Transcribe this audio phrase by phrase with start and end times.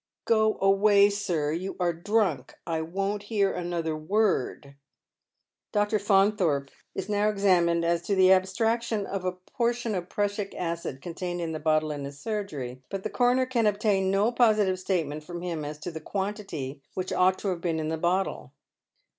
[0.25, 1.51] "Go away, sir.
[1.51, 2.55] You are drunk.
[2.65, 4.73] I won't hear another word."
[5.69, 6.39] Stephen Trenchard surprises fiia f fiends.
[6.39, 6.63] 309 Dr.
[6.63, 6.69] Fauuthorpe
[7.05, 11.51] is now examined as to the abstraction of a portion of prassic acid contained in
[11.51, 15.63] the bottle in his surgery, but the coroner can obtain no positive statement from him
[15.63, 18.53] as to the quantity which ouglit to have been in the bottle.